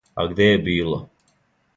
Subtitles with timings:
[0.21, 0.97] А где је било?